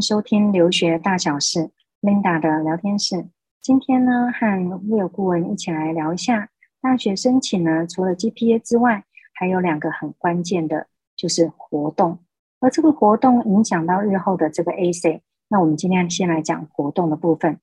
[0.00, 1.70] 收听留学大小事
[2.02, 3.26] ，Linda 的聊天室。
[3.60, 4.46] 今天呢，和
[4.88, 6.48] Will 顾问一起来聊一下
[6.80, 9.04] 大学申请呢，除了 GPA 之外，
[9.34, 10.86] 还有两个很关键的，
[11.16, 12.18] 就是活动。
[12.60, 15.20] 而这个活动影响到日后的这个 AC。
[15.48, 17.58] 那我们今天先来讲活动的部分。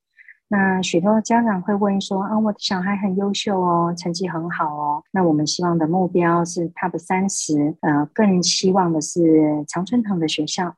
[0.48, 5.04] 那许多家长会问说：“啊，我的小孩很优秀哦，成绩很好哦。
[5.12, 10.76] 那我们希望的目标是 Top 三十，呃，更希望的是常春藤的学校。”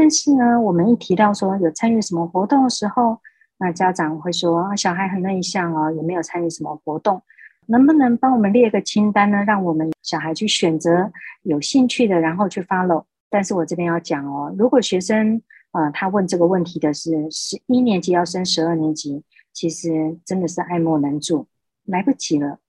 [0.00, 3.18] 但是呢，我们一提到说有参与什么活动的时候，
[3.58, 7.20] 那家长会说啊，小孩很内向哦，也没有参与什么活动，
[7.66, 9.42] 能不能帮我们列个清单呢？
[9.42, 11.10] 让我们小孩去选择
[11.42, 13.02] 有兴趣的，然后去 follow。
[13.28, 21.48] 但是我这边要讲哦，如果学生呃他问这个问题的是十一年级要升十二年级，其实真的是爱莫能助，
[21.86, 22.60] 来不及了。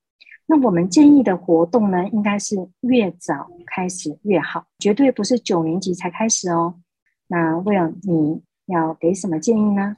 [0.47, 6.73] 那我们建议的活动呢，应该是越早开始越好，绝对不是九年级才开始哦。
[7.31, 9.97] 那 Will，你要给什么建议呢？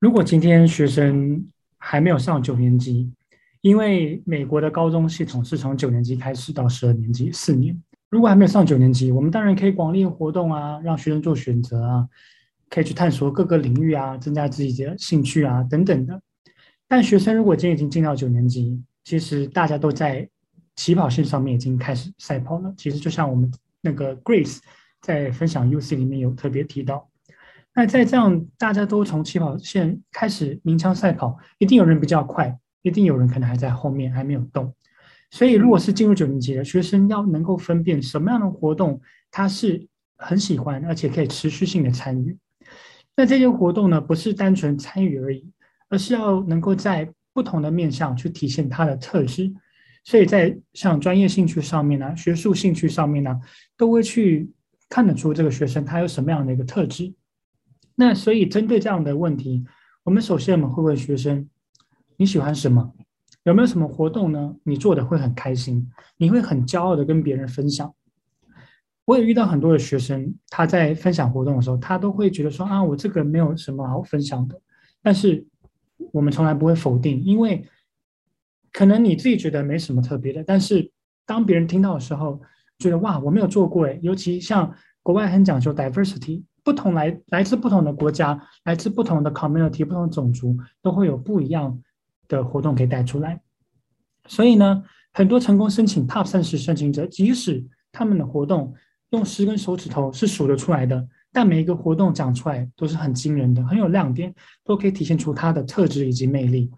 [0.00, 3.12] 如果今天学生还没有上九年级，
[3.60, 7.80] 因为美国的高中系统是从九年级开始到十二年级四年。
[8.10, 12.08] 如果还没有上九年级，我们当然可以广列活动啊，让学生做选择啊，
[12.68, 16.20] 可以去探索各个领域啊，增加自己的兴趣啊等等的。
[16.88, 20.28] 但学生如果今天已经进到九年级，其实大家都在
[20.74, 22.74] 起跑线上面已经开始赛跑了。
[22.76, 23.48] 其实就像我们
[23.80, 24.58] 那个 Grace。
[25.02, 27.10] 在分享 UC 里面有特别提到，
[27.74, 34.72] 那在这样大家都从起跑线开始鸣枪赛跑，一定有人比较快，一定有人可能还在后面还没有动。
[35.32, 39.00] 所以，如果是进入九年级的学生，要能够分辨什么样的活动
[39.30, 42.38] 他是很喜欢，而且可以持续性的参与。
[43.16, 45.50] 那这些活动呢，不是单纯参与而已，
[45.88, 49.52] 而是要能够在不同的面向去体现他的特质。
[50.04, 53.40] 所以在像专业兴趣上面呢，学术兴趣上面呢，
[53.76, 54.48] 都会去。
[54.92, 57.14] 看得出这个学生他有什么样的一个特质，
[57.94, 59.64] 那所以针对这样的问题，
[60.02, 61.48] 我们首先我们会问学生：
[62.18, 62.92] 你喜欢什么？
[63.44, 64.54] 有没有什么活动呢？
[64.64, 67.94] 你做的会很开心，你会很骄傲的跟别人分享。
[69.06, 74.60] 我也遇到很多的学生，他在分享活动的时候，他都会觉得说啊，我这个没有什么好分享的。
[75.00, 75.46] 但是
[76.12, 77.66] 我们从来不会否定，因为
[78.70, 80.92] 可能你自己觉得没什么特别的，但是
[81.24, 82.42] 当别人听到的时候。
[82.78, 91.80] 觉得哇，我没有做过诶，尤其像国外很讲究 diversity，不同来来自不同的国家，来自不同的 community，不同的种族，都会有不一样
[92.28, 93.40] 的活动可以带出来。
[94.26, 94.82] 所以呢，
[95.12, 98.72] 很多成功申请 Top 三十申请者，即使他们的活动
[99.10, 104.34] 用十根手指头是数得出来的，但每一个活动讲出来都是很惊人的，很有亮点，
[104.64, 106.70] 都可以体现出他的特质以及魅力。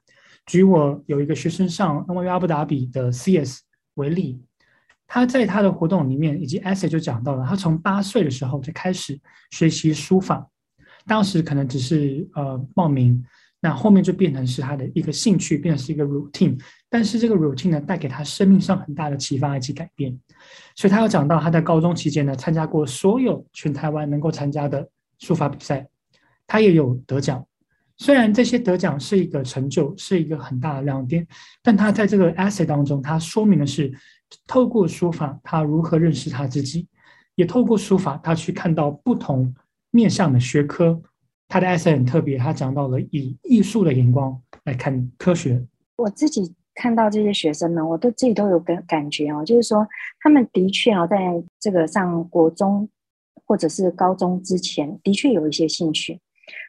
[0.47, 3.61] 举我有一个学生上 NY 阿布达比的 CS
[3.95, 4.43] 为例。
[5.07, 9.19] 他在他的活动里面以及 essay 就讲到了，他从八岁的时候就开始
[9.51, 10.45] 学习书法，
[11.07, 13.23] 当时可能只是呃报名，
[13.61, 16.59] 那后面就变成是他的一个兴趣，变成是一个 routine。
[16.89, 20.19] 但是这个 routine 呢，带给他生命上很大的启发以及改变。
[20.75, 24.89] 所以他有讲到他在高中期间呢，参加过所有全台湾能够参加的
[25.19, 25.87] 书法比赛，
[26.47, 27.47] 他也有得奖。
[27.99, 31.25] 虽然这些得奖是一个成就，是一个很大的亮点，
[31.63, 33.93] 但他在这个 essay 当中，他说明的是。
[34.47, 36.87] 透过书法，他如何认识他自己，
[37.35, 39.55] 也透过书法，他去看到不同
[39.91, 41.01] 面向的学科。
[41.49, 45.65] 他的 essay 很特别，他讲到了以艺术的眼光来看科学。
[45.97, 49.87] 我自己看到这些学生呢，我都自己都有感感觉哦，就是说
[50.21, 51.17] 他们的确哦，在
[51.61, 52.89] 这个上国中
[53.47, 56.15] 或者是高中之前，的确有一些兴趣。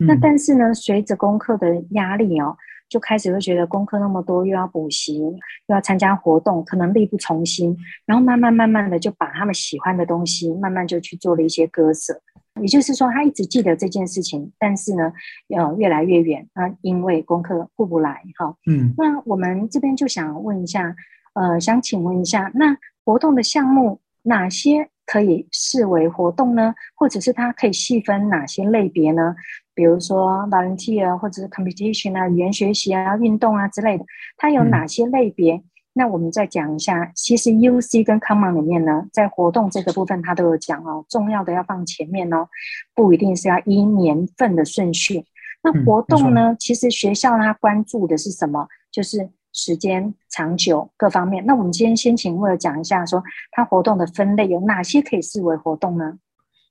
[0.01, 2.55] 嗯、那但是呢，随着功课的压力哦。
[2.87, 5.35] 就开始会觉得功课那么多，又要补习，又
[5.67, 7.75] 要参加活动，可能力不从心。
[8.05, 12.21] 然后慢慢慢慢的就把他们喜欢的东西，慢慢就去做了一些割舍。
[12.61, 15.11] 也就是说，他一直记得这件事情，但是呢，
[15.49, 16.47] 呃，越来越远。
[16.53, 18.93] 那因为功课顾不来，哈，嗯。
[18.97, 20.95] 那我们这边就想问一下，
[21.33, 26.73] 呃，想请问一下，那活动的项目哪些可以视为活动呢？
[26.95, 29.35] 或者是它可以细分哪些类别呢？
[29.75, 34.05] 比如说 volunteer 或者是 competition 啊、语言学习啊、运动啊之类的，
[34.37, 35.55] 它有哪些类别？
[35.55, 35.63] 嗯、
[35.93, 37.11] 那我们再讲一下。
[37.13, 42.47] 其实 UC 跟 Common 里面呢，在活动这个部分，它都有讲哦，重要的要放前面哦，
[42.95, 45.25] 不一定是要依年份的顺序。
[45.61, 48.67] 那活动呢，嗯、其实学校它关注的是什么？
[48.91, 51.45] 就是时间长久各方面。
[51.45, 56.17] 那我们今天先请 Will 讲一下说，说它活动的分类有哪些可以视为活动呢？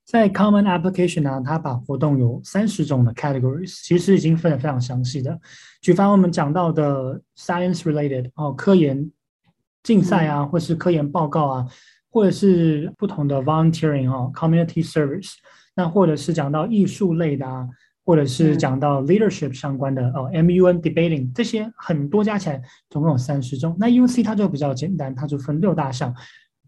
[0.04, 5.38] 在 Common Application 呢，它把活动有三十种的 categories，其实已经分得非常详细的。
[5.80, 9.10] 举凡我们讲到的 science related 哦，科研
[9.82, 11.66] 竞赛啊，或是科研报告啊，
[12.10, 15.32] 或者是不同的 volunteering 哦，community service
[15.74, 17.66] 那或者是讲到艺术类的啊，
[18.04, 22.60] 或者是讲到 leadership 相关的哦，MUN debating 这些很多加起来
[22.90, 23.74] 总共有三十种。
[23.80, 26.14] 那 UNC 它就比较简单，它就分六大项，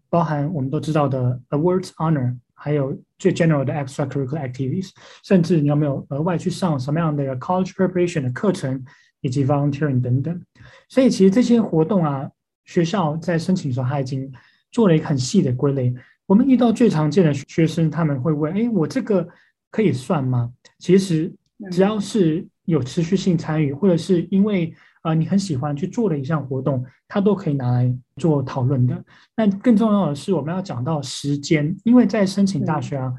[0.09, 4.89] 包含我们都知道的 awards honor，还有最 general 的 extracurricular activities，
[5.23, 8.83] 甚至你有没有额外去上什么样的 college preparation 的课程，
[9.21, 10.41] 以及 volunteering 等等。
[10.89, 12.27] 所以其实这些活动啊，
[12.65, 14.29] 学校在申请的时候，他已经
[14.71, 15.93] 做了一个很细的归类。
[16.25, 19.25] 我们遇到最常见的学生，他们会问：“哎，我这个
[19.71, 21.33] 可以算吗？”其实
[21.71, 24.73] 只要是有持续性参与，或者是因为
[25.07, 29.01] 啊、呃、你很喜欢去做的一项活动，它都可以拿来做讨论的。
[29.35, 33.13] 那更重要的是，我们要讲到时间，因为在申请大学啊，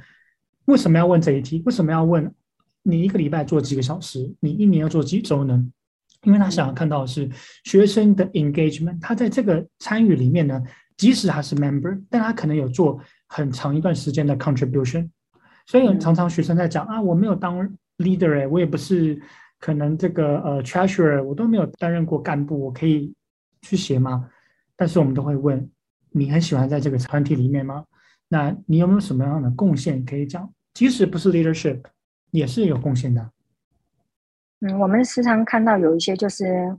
[0.67, 1.63] 为什么要问这一题？
[1.65, 2.31] 为什么要问
[2.83, 4.31] 你一个礼拜做几个小时？
[4.41, 5.67] 你一年要做几周呢？
[6.25, 7.31] 因为他想要看到的是
[7.65, 10.61] 学生的 engagement，他在这个参与里面呢，
[10.97, 15.09] 即使他是 member，但他可能有做很长一段时间的 contribution。
[15.67, 17.69] 所以常常学生在讲啊，我没有当
[17.99, 19.21] leader 哎，我也不是
[19.59, 23.15] 可能这个呃 treasurer，我都没有担任过干部，我可以
[23.63, 24.31] 去写吗？
[24.77, 25.69] 但是我们都会问，
[26.11, 27.85] 你很喜欢在这个团体里面吗？
[28.29, 30.49] 那你有没有什么样的贡献可以讲？
[30.75, 31.83] 即使不是 leadership，
[32.31, 33.31] 也是有贡献的。
[34.61, 36.77] 嗯，我们时常看到有一些就是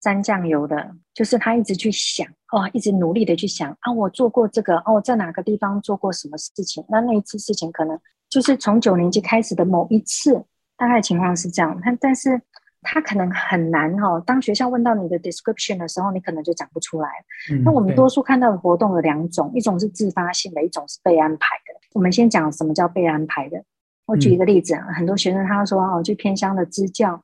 [0.00, 6.84] 沾酱油的，就是他一直去想哦，一直努力的去想啊，我做过这个哦，在哪个地方做过什么事情？
[6.88, 7.98] 那那一次事情可能
[8.28, 10.44] 就是从九年级开始的某一次，
[10.80, 11.78] 大概情况是这样。
[11.84, 12.40] 但但是
[12.82, 17.10] 他可能很难哦，当学校问到你的 description 的时候，你可能就讲不出来。
[17.52, 21.78] 嗯，那我们多数看到的活动有两种，一种是自发性的，一种是被安排的。
[21.92, 23.62] 我们先讲什么叫被安排的。
[24.06, 27.22] 我举一个例子很多学生他说哦，去偏乡的支教，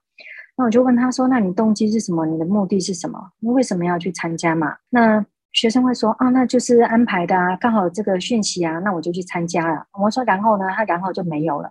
[0.56, 2.26] 那我就问他说，那你动机是什么？
[2.26, 3.18] 你的目的是什么？
[3.40, 4.76] 你为什么要去参加嘛？
[4.90, 9.86] 那学生会说啊，那就是安排的啊，刚好这个讯息啊，那我就去参加了。
[9.98, 11.70] 我说然后呢，他然后就没有了。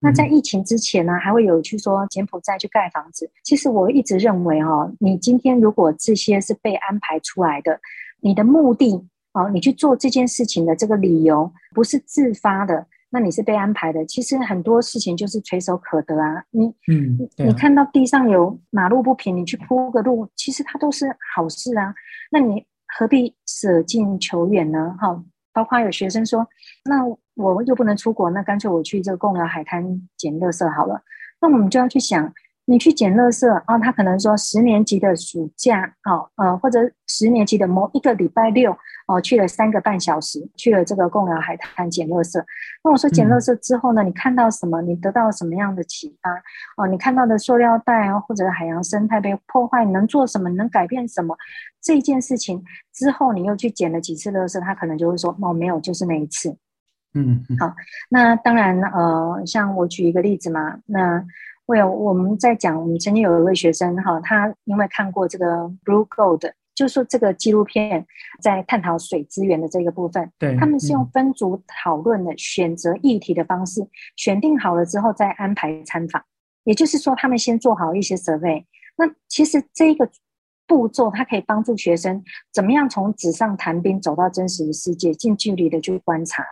[0.00, 3.30] 那在疫情之前呢，还会有去说柬埔寨去盖房子。
[3.42, 7.80] 其实我一直认为哦，你今天如果这些是被安排出来的，
[8.20, 12.86] 你的目的哦，你去做这件事情的这个理由不是自发的。
[13.10, 16.44] 那你是被安排的，其实很多事情就是垂手可得啊。
[16.50, 21.94] 你，嗯，你看到地上有马路不平，你去铺个路，其实它都是好事啊。
[22.30, 22.62] 那你
[22.98, 24.94] 何必舍近求远呢？
[25.00, 25.24] 哈，
[25.54, 26.46] 包括有学生说，
[26.84, 27.02] 那
[27.38, 29.82] 我又不能出国，那干脆我去这个贡寮海滩
[30.16, 31.00] 捡垃圾好了。
[31.40, 32.32] 那我们就要去想。
[32.70, 33.78] 你去捡垃圾啊？
[33.78, 38.76] 他可能说十年级的暑假，哦，呃，或者十年级的某一个礼拜六，
[39.06, 42.38] 哦，去了三个半小时，去了这个贡寮海滩捡垃圾。
[42.84, 44.82] 那我说捡垃圾之后呢，你看到什么？
[44.82, 46.30] 你得到什么样的启发？
[46.76, 50.50] 哦，你看到的塑料袋啊，或者海洋生态被破坏，你能做什么？
[50.50, 51.34] 你能改变什么？
[51.80, 52.62] 这件事情
[52.92, 54.60] 之后，你又去捡了几次垃圾？
[54.60, 56.54] 他可能就会说，哦，没有，就是那一次。
[57.14, 57.74] 嗯，嗯，好，
[58.08, 61.24] 那当然，呃，像我举一个例子嘛，那。
[61.68, 68.06] 我有我们在讲，我们曾经有一位学生哈，他因为看过这个 Blue Gold，就是说这个纪录片
[68.40, 76.24] 在探讨水资源的这个部分，对，他们是用分组讨论的选择议题的方式，选定好了之后再安排参访，
[76.64, 78.64] 也就是说他们先做好一些 survey。
[78.96, 80.08] 那其实这个
[80.66, 86.42] 步骤，它可以帮助学生怎么样从纸上谈兵走到真实的世界，近距离的去观察。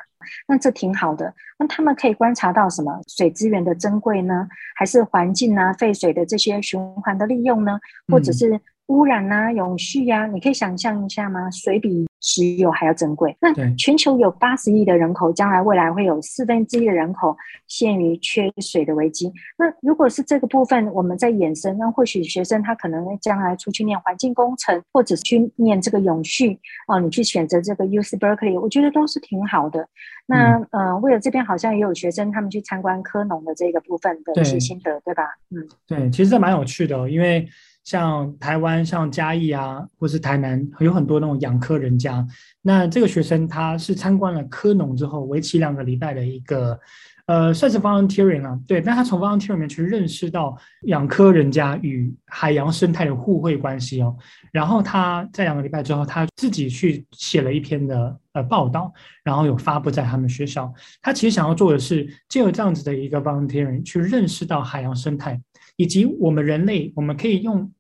[0.47, 1.33] 那这挺好的。
[1.59, 3.01] 那他们可以观察到什么？
[3.09, 4.47] 水资源的珍贵呢？
[4.75, 7.79] 还是环境啊、废水的这些循环的利用呢？
[8.09, 10.27] 或者是污染啊、永续呀、啊？
[10.27, 11.51] 你可以想象一下吗？
[11.51, 13.37] 水比石油还要珍贵。
[13.41, 17.37] 那全球有八十亿的人口，将来未来会有四分之一的人口
[17.69, 19.33] 陷于缺水的危机。
[19.57, 29.89] 那如果是这个部分，我们在衍生，那或许学生他可能将来出去念环境工程，或者去念这个永续哦，你去选择这个 UC Berkeley，我觉得都是挺好的。
[30.27, 35.23] 那呃，为了这边好像也有学生他们去参观科农的这个部分的一些心得，对，对吧？
[35.53, 37.49] 嗯，对，其实这蛮有趣的哦，因为。
[37.87, 42.27] 像台湾、像嘉义啊，或是台南，有很多那种养科人家。
[42.61, 46.77] 那这个学生他是参观了科农之后，为期两个礼拜的一个，
[47.27, 48.81] 呃，算是 volunteering 啊，对。
[48.81, 54.17] 但他从 volunteering 里面去认识到养科人家与海洋生态的互惠关系哦。
[54.51, 60.75] 然后他在两个礼拜之后，他自己去写了一篇的呃报道，然后有发布在他们学校。
[61.01, 65.41] 他其实想要做的是，借由这样子的一个 volunteering 去认识到海洋生态，
[65.77, 67.71] 以及我们人类，我们可以用。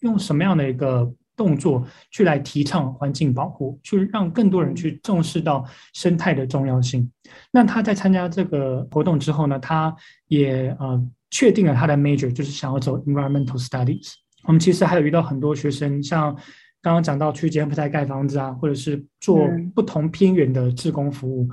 [0.00, 5.64] 用什么样的一个动作去来提倡环境保护，去让更多人去重视到
[5.94, 7.10] 生态的重要性？
[7.50, 9.94] 那他在参加这个活动之后呢，他
[10.28, 14.14] 也呃确定了他的 major，就是想要走 environmental studies。
[14.44, 16.34] 我们其实还有遇到很多学生，像
[16.82, 21.48] 刚刚讲到去柬埔寨盖房子啊，或者是做不同偏远的志工服务。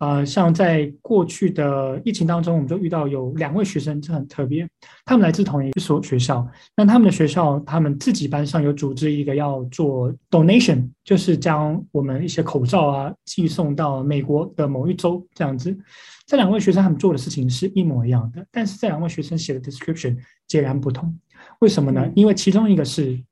[0.00, 4.66] 呃，像在过去的疫情当中，我们就遇到有两位学生，这很特别，
[5.04, 15.78] 他们来自同一所学校，那他们的学校，他们自己班上有组织一个要做 donation，就是将我们一些口罩啊寄送到美国的某一州这样子。
[16.26, 20.16] 这两位学生他们做的事情是一模一样的，但是这两位学生写的 description
[20.46, 21.14] 截然不同，
[21.58, 22.10] 为什么呢？
[22.16, 23.22] 因为其中一个是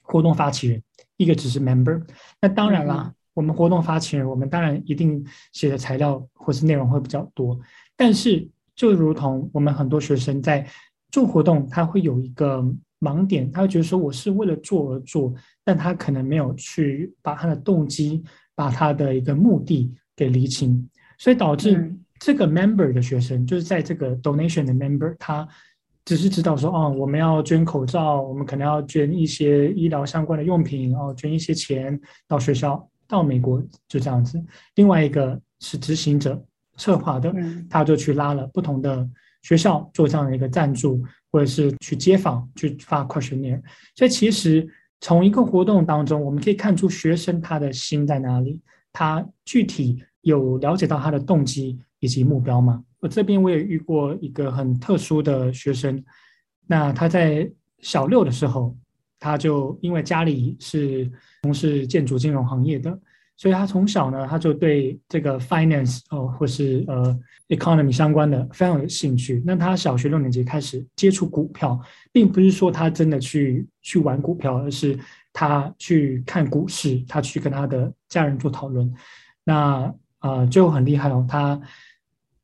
[0.00, 0.80] 活动发起人，
[1.16, 2.00] 一个只是 member，
[2.40, 3.06] 那当然啦。
[3.08, 5.22] 嗯我们活动发起人，我们当然一定
[5.52, 7.58] 写的材料或是内容会比较多，
[7.96, 10.66] 但是就如同我们很多学生在
[11.10, 12.64] 做活动，他会有一个
[13.00, 18.22] 盲点，他会觉得说我是为了做而做，但他可能没有去把他的动机、
[18.54, 20.88] 把他的一个目的给厘清，
[21.18, 25.46] 所以导致这个 member 的学生，就是在这个 donation 的 member，他
[26.04, 32.88] 只是知道说，哦，我们要捐口罩，我们可能要捐一些医疗相关的用品，哦，捐一些钱到学校。
[33.14, 34.42] 到美国就这样子，
[34.74, 36.44] 另外一个是执行者
[36.76, 37.32] 策划的，
[37.70, 39.08] 他就去拉了不同的
[39.42, 43.62] 学校做这样的一个赞助，或者是去街访去发 questionnaire。
[43.94, 44.68] 所以其实
[45.00, 48.60] 从一个活动当中，我们可以看出学生他的心在哪里，
[48.92, 52.82] 他具体有了解到他的动机以及目标吗？
[52.98, 56.02] 我这边我也遇过一个很特殊的学生，
[56.66, 58.76] 那他在小六的时候。
[59.24, 61.10] 他就因为家里是
[61.44, 62.90] 从事建筑金融行业的，
[63.38, 69.42] 所以他从小呢，他就对这个 finance 哦，或是呃 economy 相关的非常有兴趣。
[69.46, 71.80] 那他小学六年级开始接触股票，
[72.12, 74.98] 并不是说他真的去去玩股票，而是
[75.32, 78.92] 他去看股市，他去跟他的家人做讨论。
[79.42, 81.58] 那啊呃就很厉害哦，他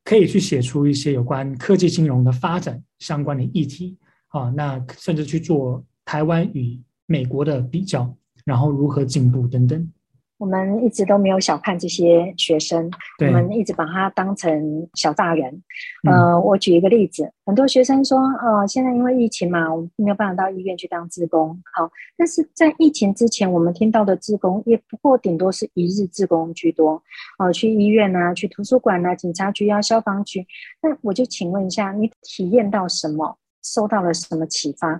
[0.03, 5.85] 可以去写出一些有关科技金融的发展相关的议题啊，那甚至去做。
[6.05, 8.13] 台湾与美国的比较，
[8.45, 9.91] 然后如何进步等等，
[10.37, 12.89] 我们一直都没有小看这些学生，
[13.19, 15.61] 我们一直把他当成小大人。
[16.09, 21.61] 呃，我举一个例子，很多学生说，呃，现在因为疫情嘛，我们没有办法到医院去当志工。
[21.75, 27.03] 好，但是在疫情之前，我们听到的志工也不过顶多是一日志工居多。
[27.37, 30.43] 哦，去医院啊，去图书馆啊，警察局啊，消防局。
[30.81, 33.37] 那我就请问一下，你体验到什么？
[33.63, 34.99] 受到了什么启发？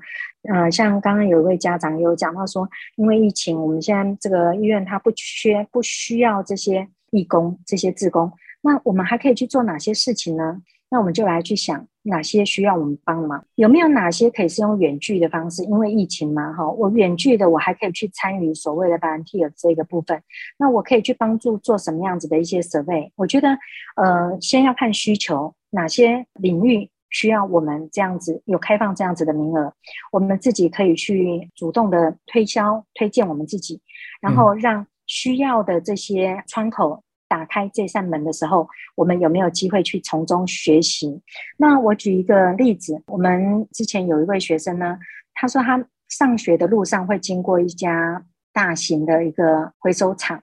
[0.51, 10.62] 呃，像刚刚有一位家长有讲到说，因为疫情，我们现在这个医院它不缺、不需要这些义工、这些志工，那我们还可以去做哪些事情呢？
[10.89, 15.63] 那我们就来去想哪些需要我们帮忙，有没有哪些可以是用远距的方式？
[15.63, 20.22] 因为疫情嘛，哈，我远距的我还可以去参与所谓的 volunteer 这个部分，
[20.58, 23.10] 那我可以去帮助做什么样子的一些 survey？
[23.15, 23.58] 我觉得，
[23.96, 26.89] 呃，先要看需求，哪些领域。
[27.12, 29.72] 需要我们这样子有开放这样子的名额，
[30.12, 33.80] 我们自己可以去主动的推销推荐我们自己，
[34.22, 41.22] 然后让需要的这些窗口打开这扇门的时候，我们有没有机会去从中学习？
[41.58, 44.98] 那我举一个例子，我们之前有一位学生呢，
[45.34, 50.41] 他说他上学的路上会经过一家大型的一个回收厂，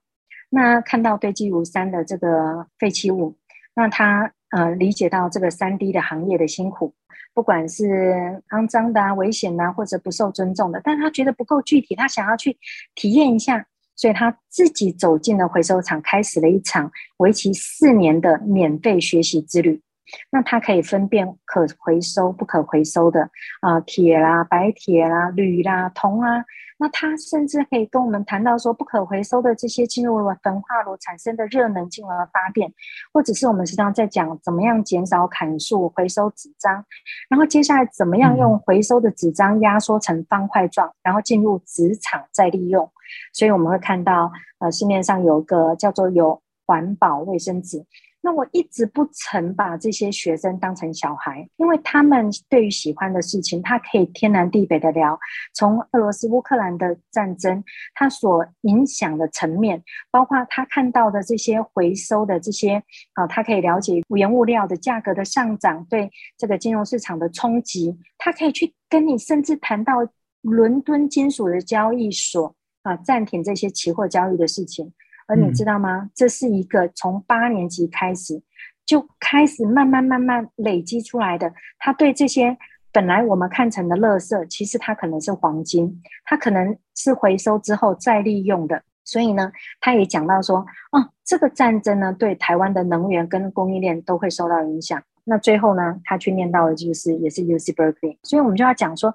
[0.50, 3.34] 那看到堆积如山的这个废弃物，
[3.74, 4.30] 那他。
[4.50, 6.94] 呃，理解到这个三 D 的行业的辛苦，
[7.34, 12.56] 不管是肮脏的啊、危险的啊，或者不受尊重的，但他觉得不够具体，他想要去
[12.94, 19.82] 体验一下，所以他自己走进了回收厂，开始了一场为期四年的免费学习之旅。
[20.30, 26.44] 那它可以分辨可回收、不可回收的啊，铁啦、白铁啦、铝啦、铜啊。
[26.80, 32.72] 那它甚至可以跟我们谈到说，不可回收的这些进入了焚化炉产生的热能进而发电，
[33.12, 36.84] 或者是我们实际上在讲怎么样减少砍树、回收纸张，
[37.28, 42.88] 然后接下来怎么样用回收的纸张压缩成方块状，然后进入纸厂再利用。
[43.32, 47.84] 所以我们会看到，呃，市面上有个叫做有环保卫生纸。
[48.28, 55.18] 那我一直不曾把这些学生当成小孩，因为他们对于喜欢的事情，他可以天南地北的聊。
[55.54, 62.82] 从俄罗斯乌克兰的战争，他所影响的层面，包括他看到的这些回收的这些
[63.14, 70.06] 啊，他可以了解原物料的价格的上涨对这个金融市场的冲击，他可以去跟你甚至谈到
[70.42, 74.92] 伦敦金属的交易所啊暂停这些期货交易的事情。
[75.28, 76.10] 而你知道吗？
[76.14, 78.42] 这是一个从八年级开始
[78.86, 81.52] 就开始慢慢慢慢累积出来的。
[81.78, 82.56] 他对这些
[82.90, 88.82] 本来我们看成的垃圾，其实它可能是黄金，它可能是回收之后再利用的。
[89.04, 90.60] 所以呢，他也讲到说，
[90.92, 95.02] 哦，这个战争呢，对台湾的能源跟供应链都会受到影响。
[95.24, 98.16] 那最后呢，他去念到的就是也是 UC Berkeley。
[98.22, 99.12] 所以我们就要讲说，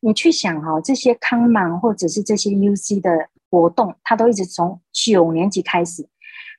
[0.00, 3.10] 你去想哈、哦，这些康芒或者是这些 UC 的。
[3.50, 6.08] 活动，他都一直从九年级开始，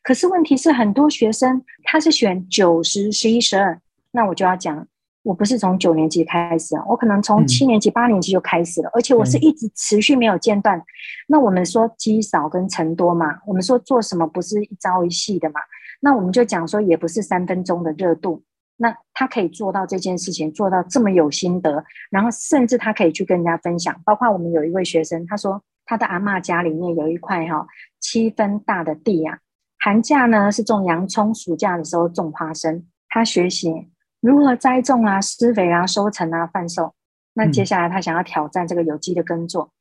[0.04, 3.80] 可是问题是，很多学生他是选九十十一十二，
[4.12, 4.88] 那我就要讲，
[5.24, 10.82] 我不是从九年级开始，我可能从七年级、八年级就开始了，而且我是一直持续没有间断。
[11.28, 15.60] 那我们说积少跟成多嘛，我们说做什么不是一朝一夕的嘛，
[16.00, 18.44] 那我们就讲说也不是三分钟的热度。
[18.80, 24.00] 那他可以做到这件事情，做到这么有心得，然后甚至他可以去跟人家分享。
[24.06, 27.66] 包括我们有一位学生，他说他的阿嬷家里面有一块哈
[28.00, 29.40] 七分大的地呀、啊，
[29.80, 32.86] 寒假呢是种洋葱，暑假的时候种花生。
[33.10, 33.90] 他学习
[34.20, 36.94] 如何栽种啊、施肥啊、收成啊、贩售。
[37.34, 39.72] 那接下来他想要挑战这个有机的耕作，嗯、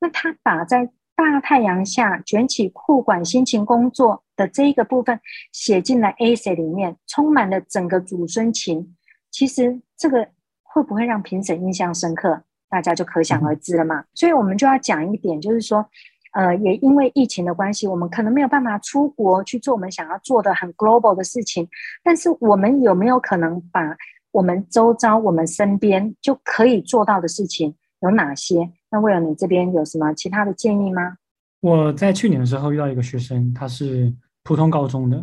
[0.00, 5.20] 那他把在大太阳下卷起裤管辛勤工作的这一个部分
[5.52, 8.96] 写进了 essay 里面，充满了整个祖孙情。
[9.30, 10.28] 其实这个
[10.62, 12.42] 会不会让评审印象深刻，
[12.72, 14.00] 大家就可想而知了嘛。
[14.00, 15.84] 嗯、所以我们就要讲一点，就是说，
[16.32, 21.68] 呃，也因为疫情的关系，我们可能没有办法出国去做我们想要做的很 global 的事情。
[22.02, 23.94] 但是我们有没有可能把
[24.30, 28.70] 我们周遭、我们身边就可以做到的事情有哪些？
[28.90, 31.18] 那为了你这边有什么其他的建议吗？
[31.60, 34.12] 我在去年的时候遇到一个学生，他是
[34.42, 35.22] 普通高中的。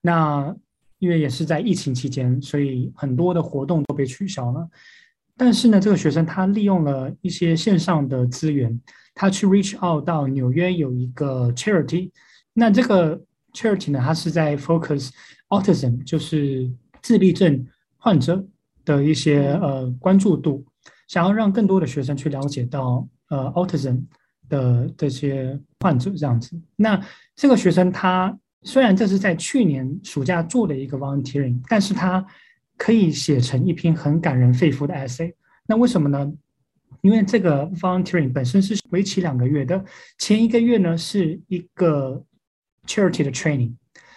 [0.00, 0.56] 那
[0.98, 4.68] 因为也是在疫情期间，所以很多的活动都被取消了。
[5.38, 8.78] 但是呢，这个学生他利用了一些线上的资源，
[9.14, 12.10] 他去 reach out 到纽约有一个 charity。
[12.52, 13.22] 那这个
[13.54, 15.10] charity 呢，它是在 focus
[15.48, 16.68] autism，就是
[17.00, 17.64] 自闭症
[17.96, 18.44] 患者
[18.84, 20.66] 的一些呃关注度。
[21.06, 24.02] 想要让更多的学生去了解到，呃，autism
[24.48, 26.60] 的这些患者这样子。
[26.76, 27.00] 那
[27.36, 32.26] 这个学生他虽然这是在去年暑假做的一个 volunteering，但是他
[32.78, 35.34] 可以写成一篇很感人肺腑的 essay。
[35.66, 36.32] 那为什么呢？
[37.02, 39.84] 因为这个 volunteering 本身是为期两个月的，
[40.18, 42.24] 前一个月呢是一个
[42.86, 43.74] charity 的 training。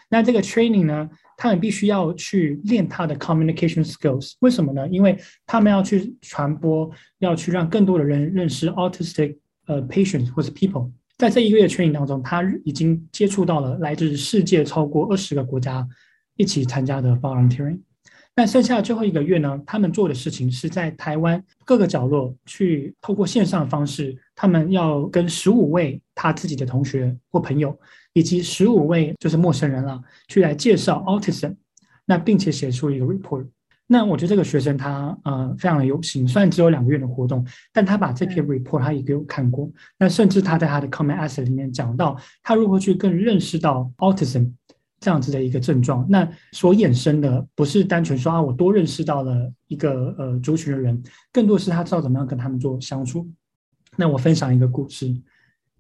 [0.09, 4.87] 那这个 training 呢，他们必须要去练他的 communication skills，为什么呢？
[4.89, 10.89] 因为他们要去传播，要去让更多的人认识 autistic 呃 patients 或者 people。
[11.17, 15.87] 在这一个月的 training 当中，他已经接触到了来自世界超过二十个国家
[16.35, 17.79] 一起参加的 volunteering。
[18.35, 27.77] 那剩下的最后一个月呢，他们做的事情是在台湾各个角落去透过线上的方式，他们要跟十五位他自己的同学或朋友。
[28.13, 31.55] 以及十五位就是陌生人了，去来介绍 autism，
[32.03, 33.47] 那并且写出一个 report。
[33.87, 39.71] 那我觉得这个学生他呃非常的有心，虽然只有两个月的活动，但他把这篇 report 他也给我看过。
[39.97, 44.51] 那甚至他在他的 comment essay 里面讲到，他如何去更认识到 autism
[45.01, 46.05] 这样子的一个症状。
[46.07, 53.29] 那所衍生的不是单纯说啊，我多认识到了一个呃族群的人，更多是他知道怎么样跟他们做相处。
[53.97, 55.13] 那我分享一个故事。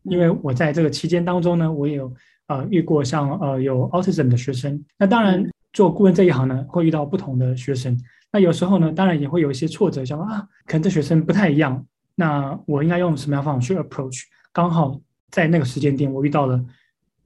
[0.03, 2.11] 因为我在这个期间当中呢，我也有
[2.47, 4.83] 呃遇过像呃有 autism 的学生。
[4.97, 7.95] 那当然做顾问这一行呢，会遇到不同的学生。
[8.31, 11.85] 那有时候呢，当然也会有一些挫折，想说啊，可能这学生不太一样。
[12.15, 14.23] 那我应该用什么样方法去 approach？
[14.51, 16.59] 刚好在那个时间点，我遇到了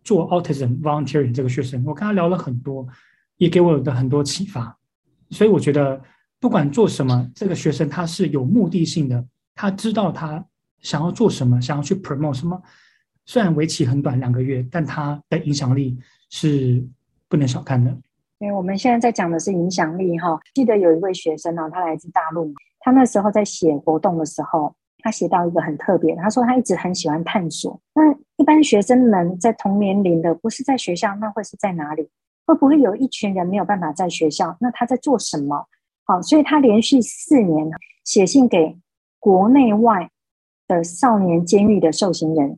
[0.06, 2.88] 做 autism volunteering 这个学生，我跟他聊了很多，
[3.36, 4.78] 也给我的很多启发。
[5.32, 6.02] 所以我觉得
[6.40, 10.46] 不管做什么，这个学生他是有目的性的，他知道他。
[10.82, 12.62] 想要做什么，想要去 promote 什么，
[13.26, 15.98] 虽然为期很短两个月，但他的影响力
[16.30, 16.86] 是
[17.28, 17.90] 不能小看的。
[18.38, 20.40] 因为我们现在在讲的是影响力哈。
[20.54, 27.80] 记得有一位学生呢，他来自大陆，他那时候在写活动的时候，他写到一个很特别，他说他一直很喜欢探索。
[27.94, 32.10] 那一般学生们在同年龄的，不是在学校，那会是在哪里？
[32.48, 34.58] 会不会有一群人没有办法在学校？
[34.60, 35.68] 那他在做什么？
[36.06, 37.70] 好，所以他连续四年
[38.04, 38.76] 写信给
[39.20, 40.10] 国内外。
[40.68, 42.58] 的少年监狱的受刑人，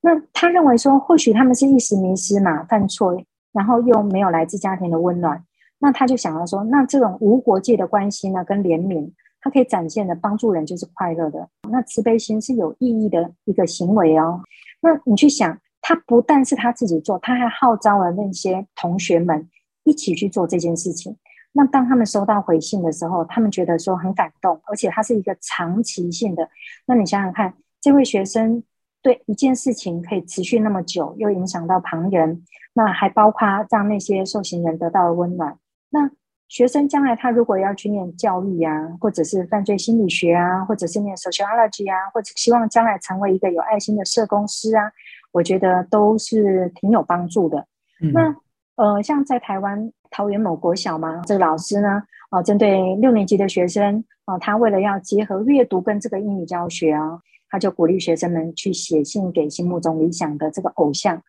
[0.00, 3.16] 那他认为说，或许他们是一时迷失嘛，犯错，
[3.52, 5.40] 然后又没有来自家庭的温暖，
[5.78, 9.08] 那他就想要说，那这种无国界的关系呢，跟怜悯，
[9.44, 14.40] 他可以展现的帮助人就是快乐的，那慈悲心是有意义的一个行为哦。
[14.80, 19.46] 那你去想，他不但是他自己做，他还号召了那些同学们
[19.82, 21.14] 一起去做这件事情。
[21.52, 26.48] 那当他们收到回信的时候，他们觉得说很感动，而且它是一个长期性的。
[26.86, 28.62] 那你想想看，这位学生
[29.02, 35.58] 对一件事情可以持续那么久，又影响到旁人，那还包括让那些受刑人得到了温暖。
[35.90, 36.10] 那
[36.48, 44.90] 学生将来他如果要去念教育啊，或者是犯罪心理学啊，或者是念 sociology 啊，或者希望将来成为一个有爱心的社工师啊，
[45.32, 47.66] 我觉得都是挺有帮助的。
[48.00, 48.36] 嗯、那
[48.76, 49.92] 呃，像在台湾。
[50.16, 57.18] 桃园某国小嘛，这个老师呢，啊，针对六年级的学生啊，他为了要结合阅读跟这个英语教学啊，
[57.50, 61.20] 他就鼓励学生们去写信给心目中理想的这个偶像。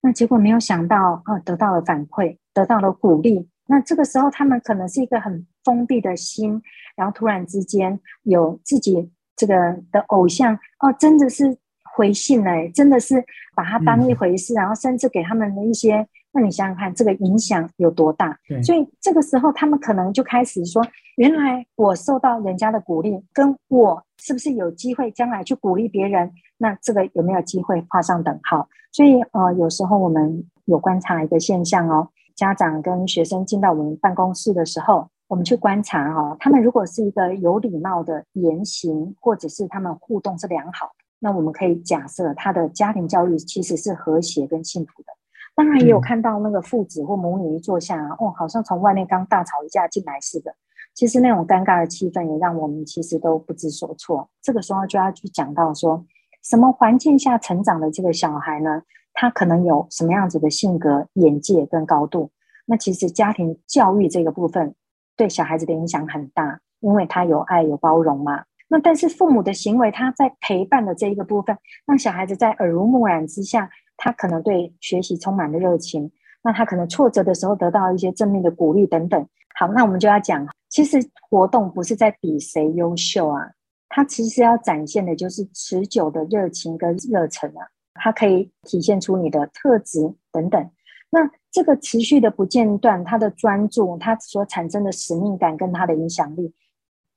[0.00, 3.48] 那结果没有想到，啊，得到了反馈，得到了鼓励。
[3.66, 6.60] 那这个时候，他们可能是一个很封闭的心，
[6.96, 9.54] 然后突然之间有自己这个
[9.90, 11.56] 的偶像，哦，真的是
[11.94, 16.06] 回信了，真的是把它当一回事，嗯、然后甚至给他们的一些。
[16.34, 18.34] 那你想想看，这个影响有多大？
[18.62, 20.82] 所以这个时候，他们可能就开始说：
[21.16, 26.32] 原来我受到人家的鼓励，跟我是不是有机会将来去鼓励别人？
[26.56, 28.66] 那这个有没有机会画上等号？
[28.92, 45.12] 所以，呃，有时候我们有观察一个现象哦，家长跟学生进到我们办公室的时候，我们去观察哦，他们如果是一个有礼貌的言行，或者是他们互动是良好，那我们可以假设他的家庭教育其实是和谐跟幸福的。
[45.54, 50.54] 当然也有看到那个父子或母女一坐下，啊，哦，好像从外面刚大吵一架进来似的。
[50.94, 54.28] 其实那种尴尬的气氛也让我们其实都不知所措。
[54.42, 56.04] 这个时候就要去讲到说，
[56.42, 58.82] 什么环境下成长的这个小孩呢？
[59.14, 62.30] 他可能有什么样子的性格、眼界跟高度？
[62.66, 64.74] 那其实家庭教育这个部分
[65.16, 68.44] 对小孩子的影响很大，因为他有爱、有包容嘛。
[68.68, 73.70] 那但是父母的行为，他在陪伴的这一个部分，让小孩子在耳濡目染之下。
[73.98, 76.10] 他可能对学习充满了热情，
[76.42, 79.28] 那他可能挫折的时候得到一些正面的鼓励等等。
[79.54, 80.98] 好，那我们就要讲，其实
[81.30, 83.48] 活动不是在比谁优秀啊，
[83.88, 87.62] 他其实要展现的就是持久的热情跟热忱啊，
[87.94, 90.70] 它可以体现出你的特质等等。
[91.10, 96.54] 那这个持续的不间断，他的专注，他所产生的使命感跟他的影响力，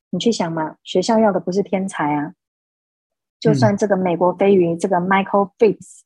[0.09, 2.33] 你去想嘛，学校要的不是天才啊，
[3.39, 6.01] 就算这个美国飞鱼，嗯、这个 Michael Phelps。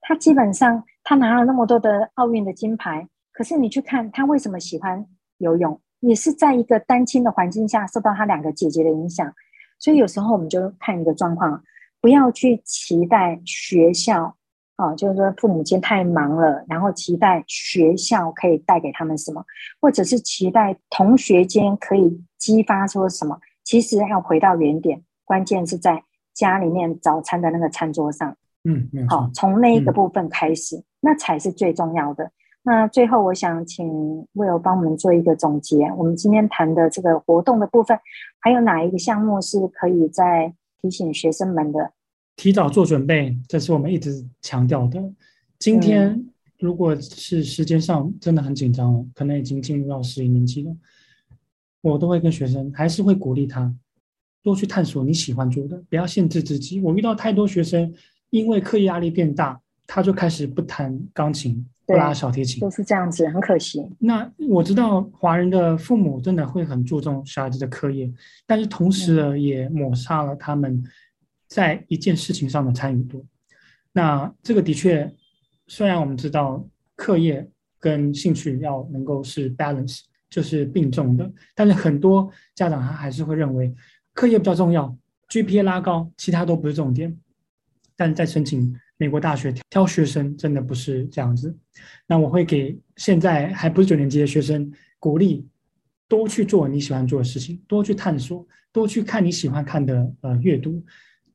[0.00, 9.32] 他基本上，他拿了那么多的奥运的金牌，可是你去看他为什么喜欢游泳，也是在一个单亲的环境下受到他两个姐姐的影响。
[9.78, 11.62] 所以有时候我们就看一个状况，
[12.00, 14.36] 不要去期待学校，
[14.76, 19.44] 啊，就是说父母亲太忙了，然后期待学校可以带给他们什么，
[19.80, 23.38] 或者是期待同学间可以激发出什么。
[23.64, 28.36] 其实要回到原点，关键是在家里面早餐的那个餐桌上。
[28.64, 32.30] 嗯，好，从那一个部分开始，嗯，那才是最重要的。
[32.62, 33.86] 那最后，我想请
[34.34, 35.86] Will 帮我们做一个总结。
[35.96, 37.98] 我们今天谈的这个活动的部分，
[38.40, 41.92] 还有哪一个项目是可以再提醒学生们的？
[42.36, 45.02] 提早做准备，这是我们一直强调的。
[45.58, 46.24] 今天
[46.58, 50.76] 如果是时间上真的很紧张了，可能已经进入到十一年级了，
[51.80, 53.74] 我都会跟学生，还是会鼓励他
[54.42, 56.80] 多去探索你喜欢做的，不要限制自己。
[56.80, 57.94] 我遇到太多学生。
[58.30, 63.82] 因为课业压力变大，他就开始不弹钢琴，不拉小提琴，都是这样子，很可惜。
[63.98, 68.12] 那我知道华人的父母真的会很注重小孩子的课业，
[68.46, 70.84] 但是同时呢，也抹杀了他们
[71.46, 73.24] 在一件事情上的参与度。
[73.92, 75.10] 那这个的确，
[75.66, 76.62] 虽然我们知道
[76.94, 77.48] 课业
[77.80, 83.74] 跟兴趣要能够是 balance，就是并重的，但是很多家长他还是会认为
[84.12, 84.94] 课业比较重要
[85.30, 87.18] ，GPA 拉高，其他都不是重点。
[87.96, 91.56] 但在申请美国大学挑学生真的不是这样子，
[92.04, 95.46] 那我会给现在还不是九年级的学生鼓励，
[96.08, 100.84] 多去做你喜欢做的事情，多去探索，多去看你喜欢看的呃阅读。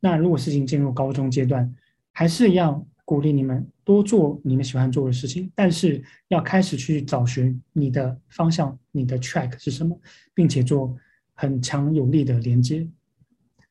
[0.02, 1.74] 那如果事情进入高中阶段，
[2.12, 9.98] 还是一样鼓励你们多做你们喜欢做的事情，但是要开始去找寻你的方向，你的 track 是什么，
[10.34, 10.94] 并且做
[11.34, 12.86] 很强有力的连接，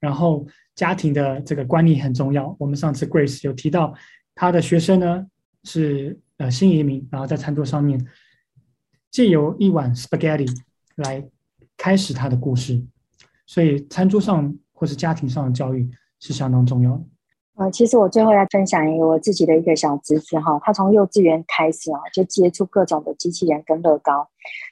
[0.01, 0.47] 然后。
[0.75, 2.55] 家庭的这个观念很重要。
[2.59, 3.95] 我们上次 Grace 有提到，
[4.35, 5.27] 他的学生呢
[5.65, 8.05] 是呃新移民，然后在餐桌上面
[9.11, 10.49] 借由一碗 spaghetti
[10.97, 11.25] 来
[11.77, 12.83] 开始他的故事。
[13.47, 17.05] 所以餐桌上或是家庭上的教育是相当重要的。
[17.59, 24.27] 呃，其实我最后要分享一个我自己的一个小侄子哈，他从幼稚园开始啊，就接触各种的机器人跟乐高。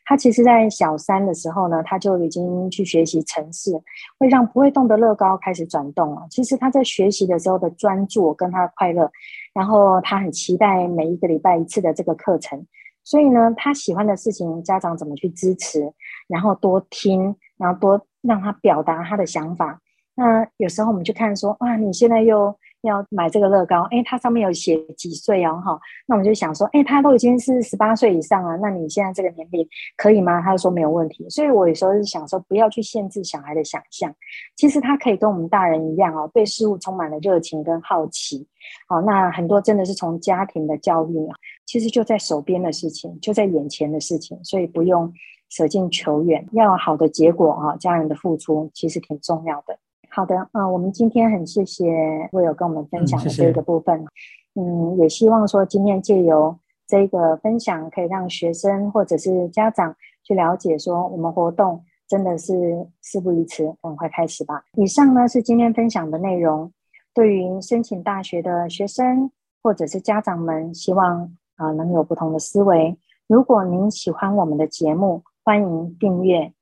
[0.07, 3.73] 他其实，在小三的时候呢，他就已经去学习程式，
[4.19, 6.27] 会让不会动的乐高开始转动了。
[6.31, 9.11] 其实他在学习的时候的专注跟他的快乐，
[9.53, 12.67] 然后他很期待每一个礼拜一次的这个课程。
[13.05, 15.93] 所以呢，他喜欢的事情，家长怎么去支持，
[16.29, 19.81] 然后多听，然后多让他表达他的想法。
[20.15, 22.57] 那有时候我们就看说，哇，你现在又。
[22.83, 29.67] 要买这个乐高，哎，它上面有写几岁哦，哈，那我们就想说，哎，他都已经是十八岁以上了，那你现在这个年龄
[29.97, 30.41] 可以吗？
[30.41, 31.29] 他就说没有问题。
[31.29, 34.15] 所以我有时候是想说，不要去限制小孩的想象，
[34.57, 38.47] 其实他可以跟我们大人一样哦，对事物充满了热情跟好奇。
[38.89, 45.13] 好，那很多真的是从家庭的教育啊，其实就在手边的事情，就在眼前的事情，所以不用
[45.51, 49.79] 舍近求远，要有好的结果啊，家人的付出其实挺重要的。
[50.13, 51.85] 好的，嗯、呃，我们今天很谢谢
[52.33, 53.97] Will 跟我们分享的这个部分。
[53.97, 59.95] 嗯、谢谢嗯，也希望说今天借由这个分享，可以让学生或者是家长
[60.25, 64.65] 去了解说，我们活动真的是事不宜迟，赶快开始吧。
[64.75, 66.73] 以上呢是今天分享的内容。
[67.15, 69.31] 对于申请大学的学生
[69.63, 71.23] 或者是家长们，希望
[71.55, 72.99] 啊、呃、能有不同的思维。
[73.29, 76.53] 如果您喜欢我们的节目，欢迎订阅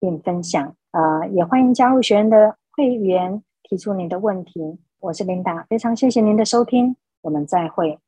[0.00, 0.74] 并分享。
[0.90, 4.78] 呃，也欢迎加入学员的会员，提出您的问题。
[5.00, 7.98] 我是琳达，非常谢谢您的收听，我们再会。